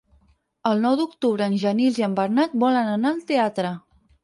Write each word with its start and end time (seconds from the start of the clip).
El 0.69 0.79
nou 0.85 0.95
d'octubre 1.01 1.51
en 1.51 1.59
Genís 1.65 2.01
i 2.03 2.07
en 2.09 2.17
Bernat 2.21 2.59
volen 2.67 2.91
anar 2.97 3.15
al 3.15 3.23
teatre. 3.35 3.79